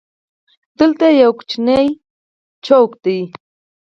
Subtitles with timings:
[0.79, 1.85] دلته یو کوچنی
[2.65, 3.19] چوک دی.